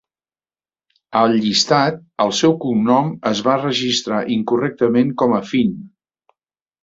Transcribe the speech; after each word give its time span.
Al 1.19 1.35
llistat, 1.43 1.99
el 2.25 2.31
seu 2.37 2.55
cognom 2.63 3.11
es 3.31 3.43
va 3.49 3.57
registrar 3.59 4.21
incorrectament 4.37 5.11
com 5.23 5.37
a 5.41 5.45
"Fynn". 5.53 5.77